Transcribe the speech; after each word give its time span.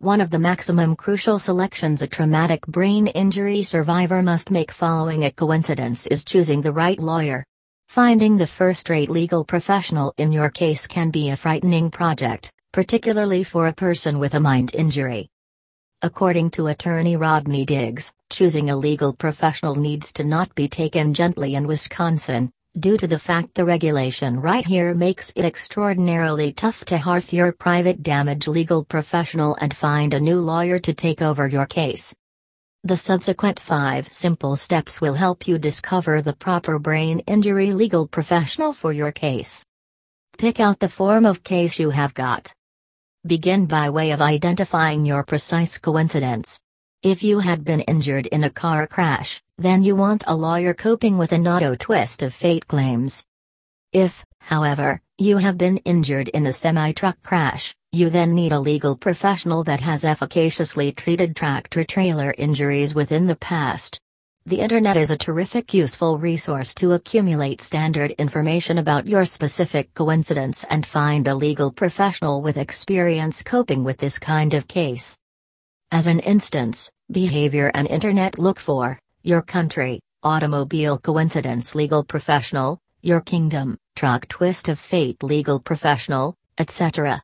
one 0.00 0.22
of 0.22 0.30
the 0.30 0.38
maximum 0.38 0.96
crucial 0.96 1.38
selections 1.38 2.00
a 2.00 2.06
traumatic 2.06 2.66
brain 2.66 3.06
injury 3.08 3.62
survivor 3.62 4.22
must 4.22 4.50
make 4.50 4.72
following 4.72 5.24
a 5.24 5.30
coincidence 5.30 6.06
is 6.06 6.24
choosing 6.24 6.62
the 6.62 6.72
right 6.72 6.98
lawyer. 6.98 7.44
Finding 7.88 8.38
the 8.38 8.46
first-rate 8.46 9.10
legal 9.10 9.44
professional 9.44 10.14
in 10.16 10.32
your 10.32 10.48
case 10.48 10.86
can 10.86 11.10
be 11.10 11.28
a 11.28 11.36
frightening 11.36 11.90
project, 11.90 12.50
particularly 12.72 13.44
for 13.44 13.66
a 13.66 13.74
person 13.74 14.18
with 14.18 14.32
a 14.32 14.40
mind 14.40 14.74
injury. 14.74 15.28
According 16.00 16.52
to 16.52 16.68
attorney 16.68 17.18
Rodney 17.18 17.66
Diggs, 17.66 18.10
choosing 18.30 18.70
a 18.70 18.76
legal 18.76 19.12
professional 19.12 19.74
needs 19.74 20.14
to 20.14 20.24
not 20.24 20.54
be 20.54 20.66
taken 20.66 21.12
gently 21.12 21.56
in 21.56 21.66
Wisconsin, 21.66 22.50
due 22.80 22.96
to 22.96 23.06
the 23.06 23.18
fact 23.18 23.54
the 23.54 23.64
regulation 23.64 24.40
right 24.40 24.66
here 24.66 24.94
makes 24.94 25.32
it 25.36 25.44
extraordinarily 25.44 26.52
tough 26.52 26.84
to 26.86 26.96
hearth 26.96 27.32
your 27.32 27.52
private 27.52 28.02
damage 28.02 28.48
legal 28.48 28.84
professional 28.84 29.54
and 29.60 29.74
find 29.74 30.14
a 30.14 30.20
new 30.20 30.40
lawyer 30.40 30.78
to 30.78 30.94
take 30.94 31.20
over 31.20 31.46
your 31.46 31.66
case. 31.66 32.14
The 32.82 32.96
subsequent 32.96 33.60
five 33.60 34.10
simple 34.10 34.56
steps 34.56 35.00
will 35.00 35.12
help 35.12 35.46
you 35.46 35.58
discover 35.58 36.22
the 36.22 36.32
proper 36.32 36.78
brain 36.78 37.20
injury 37.26 37.72
legal 37.72 38.08
professional 38.08 38.72
for 38.72 38.92
your 38.92 39.12
case. 39.12 39.62
Pick 40.38 40.58
out 40.58 40.78
the 40.78 40.88
form 40.88 41.26
of 41.26 41.44
case 41.44 41.78
you 41.78 41.90
have 41.90 42.14
got. 42.14 42.52
Begin 43.26 43.66
by 43.66 43.90
way 43.90 44.12
of 44.12 44.22
identifying 44.22 45.04
your 45.04 45.22
precise 45.24 45.76
coincidence. 45.76 46.58
If 47.02 47.22
you 47.22 47.38
had 47.38 47.64
been 47.64 47.80
injured 47.80 48.26
in 48.26 48.44
a 48.44 48.50
car 48.50 48.86
crash, 48.86 49.42
then 49.56 49.82
you 49.82 49.96
want 49.96 50.22
a 50.26 50.36
lawyer 50.36 50.74
coping 50.74 51.16
with 51.16 51.32
an 51.32 51.48
auto 51.48 51.74
twist 51.74 52.22
of 52.22 52.34
fate 52.34 52.66
claims. 52.66 53.24
If, 53.90 54.22
however, 54.38 55.00
you 55.16 55.38
have 55.38 55.56
been 55.56 55.78
injured 55.78 56.28
in 56.28 56.44
a 56.44 56.52
semi 56.52 56.92
truck 56.92 57.16
crash, 57.22 57.74
you 57.90 58.10
then 58.10 58.34
need 58.34 58.52
a 58.52 58.60
legal 58.60 58.98
professional 58.98 59.64
that 59.64 59.80
has 59.80 60.04
efficaciously 60.04 60.92
treated 60.92 61.34
tractor 61.34 61.84
trailer 61.84 62.34
injuries 62.36 62.94
within 62.94 63.26
the 63.26 63.36
past. 63.36 63.98
The 64.44 64.60
Internet 64.60 64.98
is 64.98 65.10
a 65.10 65.16
terrific 65.16 65.72
useful 65.72 66.18
resource 66.18 66.74
to 66.74 66.92
accumulate 66.92 67.62
standard 67.62 68.10
information 68.18 68.76
about 68.76 69.06
your 69.06 69.24
specific 69.24 69.94
coincidence 69.94 70.64
and 70.64 70.84
find 70.84 71.26
a 71.26 71.34
legal 71.34 71.72
professional 71.72 72.42
with 72.42 72.58
experience 72.58 73.42
coping 73.42 73.84
with 73.84 73.96
this 73.96 74.18
kind 74.18 74.52
of 74.52 74.68
case. 74.68 75.16
As 75.92 76.06
an 76.06 76.20
instance, 76.20 76.88
behavior 77.10 77.70
and 77.74 77.88
Internet 77.88 78.38
look 78.38 78.60
for 78.60 78.98
your 79.22 79.42
country, 79.42 80.00
automobile 80.22 80.98
coincidence 80.98 81.74
legal 81.74 82.04
professional, 82.04 82.78
your 83.02 83.20
kingdom, 83.20 83.76
truck 83.96 84.28
twist 84.28 84.68
of 84.68 84.78
fate 84.78 85.22
legal 85.22 85.58
professional, 85.58 86.36
etc. 86.58 87.18